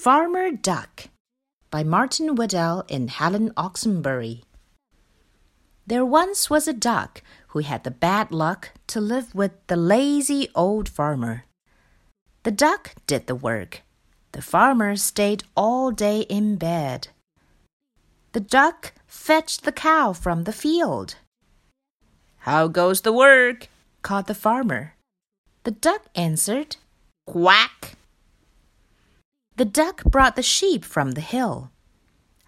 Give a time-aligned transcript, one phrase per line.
[0.00, 1.10] Farmer Duck
[1.70, 4.44] by Martin Waddell and Helen Oxenbury.
[5.86, 10.48] There once was a duck who had the bad luck to live with the lazy
[10.54, 11.44] old farmer.
[12.44, 13.82] The duck did the work.
[14.32, 17.08] The farmer stayed all day in bed.
[18.32, 21.16] The duck fetched the cow from the field.
[22.48, 23.68] How goes the work?
[24.00, 24.94] called the farmer.
[25.64, 26.76] The duck answered,
[27.26, 27.99] Quack.
[29.60, 31.70] The duck brought the sheep from the hill.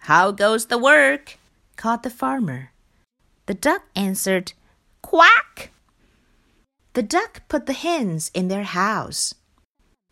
[0.09, 1.37] How goes the work?
[1.75, 2.71] called the farmer.
[3.45, 4.53] The duck answered,
[5.03, 5.69] Quack!
[6.93, 9.35] The duck put the hens in their house.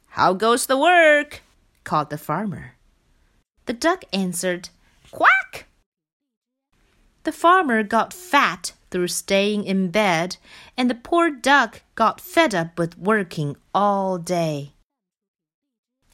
[0.09, 1.41] How goes the work?
[1.83, 2.75] called the farmer.
[3.65, 4.69] The duck answered,
[5.09, 5.65] Quack!
[7.23, 10.37] The farmer got fat through staying in bed,
[10.77, 14.73] and the poor duck got fed up with working all day.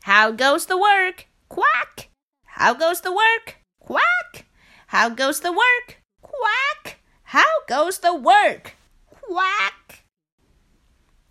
[0.08, 1.28] How goes the work?
[1.50, 2.08] Quack!
[2.46, 3.58] How goes the work?
[3.82, 4.46] Quack!
[4.88, 6.02] How goes the work?
[6.22, 7.02] Quack!
[7.24, 8.76] How goes the work?
[9.12, 10.06] Quack!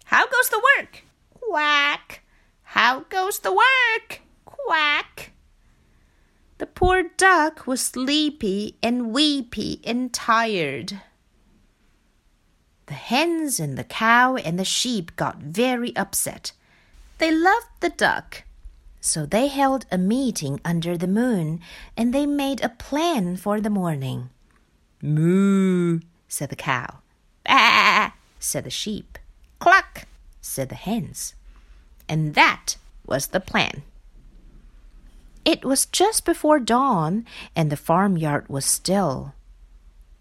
[0.04, 1.04] How goes the work?
[1.40, 2.20] Quack!
[2.64, 4.20] How goes the work?
[4.44, 5.32] Quack!
[6.58, 11.00] The poor duck was sleepy and weepy and tired.
[12.84, 16.52] The hens and the cow and the sheep got very upset.
[17.16, 18.42] They loved the duck
[19.06, 21.60] so they held a meeting under the moon
[21.96, 24.30] and they made a plan for the morning.
[25.00, 26.98] Moo, said the cow.
[27.44, 29.18] Bah, said the sheep.
[29.58, 30.02] Cluck,
[30.40, 31.34] said the hens.
[32.08, 33.82] And that was the plan.
[35.44, 39.34] It was just before dawn and the farmyard was still.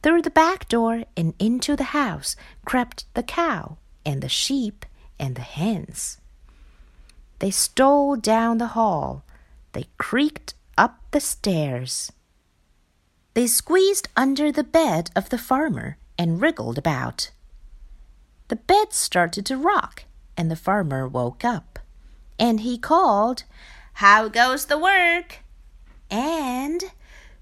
[0.04, 4.86] Through the back door and into the house crept the cow and the sheep
[5.20, 6.20] and the hens.
[7.40, 9.24] They stole down the hall.
[9.74, 12.12] They creaked up the stairs.
[13.34, 17.32] They squeezed under the bed of the farmer and wriggled about.
[18.48, 20.04] The bed started to rock,
[20.38, 21.80] and the farmer woke up.
[22.40, 23.44] And he called,
[23.94, 25.40] How goes the work?
[26.10, 26.84] And,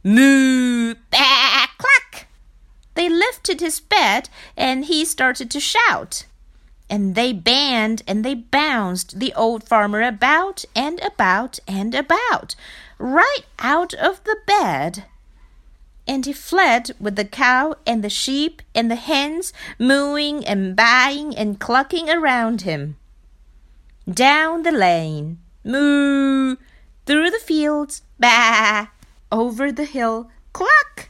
[0.03, 2.27] Moo, bah, cluck!
[2.95, 6.25] They lifted his bed, and he started to shout
[6.93, 12.53] and they banned and they bounced the old farmer about and about and about,
[12.99, 15.05] right out of the bed.
[16.07, 21.33] And he fled with the cow and the sheep and the hens mooing and baaing
[21.35, 22.97] and clucking around him.
[24.07, 26.57] Down the lane, moo,
[27.07, 28.89] through the fields, baa,
[29.31, 31.09] over the hill, cluck,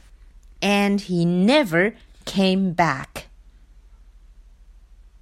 [0.62, 1.94] and he never
[2.24, 3.23] came back.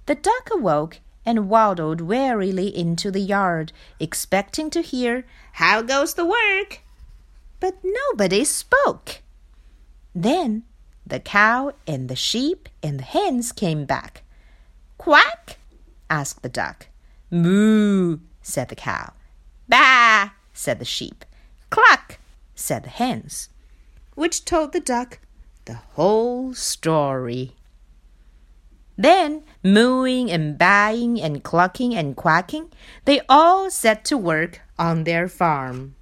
[0.05, 6.25] The duck awoke and waddled wearily into the yard, expecting to hear, How goes the
[6.25, 6.81] work?
[7.59, 9.21] But nobody spoke.
[10.13, 10.63] Then
[11.05, 14.23] the cow and the sheep and the hens came back.
[14.97, 15.57] Quack?
[16.09, 16.87] asked the duck.
[17.31, 19.13] Moo, said the cow.
[19.67, 21.25] Bah, said the sheep.
[21.69, 22.19] Cluck,
[22.53, 23.49] said the hens,
[24.13, 25.19] which told the duck
[25.65, 27.55] the whole story.
[28.95, 32.71] Then, mooing and baaing and clucking and quacking,
[33.05, 35.95] they all set to work on their farm.